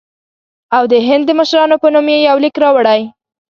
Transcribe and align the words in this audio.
او 0.75 0.83
د 0.91 0.93
هند 1.07 1.23
د 1.27 1.31
مشرانو 1.39 1.75
په 1.83 1.87
نوم 1.93 2.07
یې 2.13 2.17
یو 2.27 2.37
لیک 2.43 2.55
راوړی. 2.63 3.01